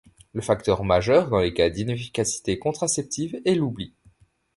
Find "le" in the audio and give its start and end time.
0.33-0.41